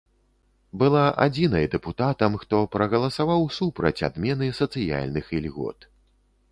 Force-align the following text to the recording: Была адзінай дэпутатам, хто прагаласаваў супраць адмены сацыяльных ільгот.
Была 0.83 1.03
адзінай 1.25 1.65
дэпутатам, 1.75 2.39
хто 2.45 2.63
прагаласаваў 2.77 3.41
супраць 3.59 3.97
адмены 4.09 4.53
сацыяльных 4.63 5.25
ільгот. 5.41 5.79